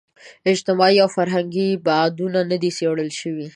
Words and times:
اجتماعي 0.51 0.97
او 1.03 1.09
فرهنګي 1.17 1.69
بعدونه 1.87 2.39
نه 2.51 2.57
دي 2.61 2.69
څېړل 2.77 3.09
شوي. 3.19 3.47